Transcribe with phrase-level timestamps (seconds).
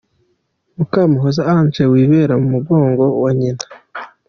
[0.77, 3.65] Mukamuhoza Ange wibera mu mugongo wa nyina.